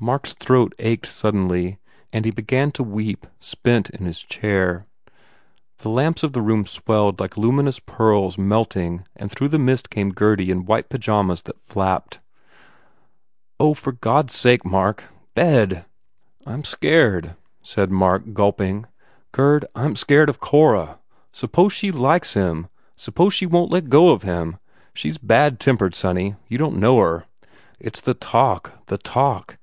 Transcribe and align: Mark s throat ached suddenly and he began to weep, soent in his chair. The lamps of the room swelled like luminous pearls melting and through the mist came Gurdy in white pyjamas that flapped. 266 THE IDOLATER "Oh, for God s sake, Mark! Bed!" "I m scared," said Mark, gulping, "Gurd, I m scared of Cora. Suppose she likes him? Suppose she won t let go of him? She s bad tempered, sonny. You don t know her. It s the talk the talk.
Mark 0.00 0.26
s 0.28 0.32
throat 0.32 0.74
ached 0.78 1.06
suddenly 1.10 1.78
and 2.12 2.24
he 2.24 2.30
began 2.30 2.70
to 2.72 2.84
weep, 2.84 3.26
soent 3.40 3.90
in 3.90 4.06
his 4.06 4.20
chair. 4.20 4.86
The 5.78 5.88
lamps 5.88 6.22
of 6.22 6.32
the 6.32 6.42
room 6.42 6.66
swelled 6.66 7.18
like 7.18 7.36
luminous 7.36 7.80
pearls 7.80 8.38
melting 8.38 9.04
and 9.16 9.30
through 9.30 9.48
the 9.48 9.58
mist 9.58 9.90
came 9.90 10.10
Gurdy 10.12 10.50
in 10.52 10.64
white 10.66 10.88
pyjamas 10.88 11.42
that 11.42 11.60
flapped. 11.64 12.20
266 13.58 13.58
THE 13.58 13.60
IDOLATER 13.60 13.70
"Oh, 13.70 13.74
for 13.74 13.92
God 13.92 14.30
s 14.30 14.36
sake, 14.36 14.64
Mark! 14.64 15.04
Bed!" 15.34 15.84
"I 16.46 16.52
m 16.52 16.64
scared," 16.64 17.34
said 17.62 17.90
Mark, 17.92 18.32
gulping, 18.32 18.86
"Gurd, 19.32 19.64
I 19.76 19.84
m 19.84 19.94
scared 19.96 20.28
of 20.28 20.40
Cora. 20.40 20.98
Suppose 21.32 21.72
she 21.72 21.90
likes 21.90 22.34
him? 22.34 22.68
Suppose 22.96 23.34
she 23.34 23.46
won 23.46 23.68
t 23.68 23.74
let 23.74 23.88
go 23.88 24.10
of 24.10 24.22
him? 24.22 24.58
She 24.94 25.10
s 25.10 25.18
bad 25.18 25.58
tempered, 25.60 25.94
sonny. 25.96 26.34
You 26.48 26.58
don 26.58 26.72
t 26.72 26.76
know 26.78 26.98
her. 27.00 27.26
It 27.80 27.96
s 27.96 28.00
the 28.00 28.14
talk 28.14 28.72
the 28.86 28.98
talk. 28.98 29.56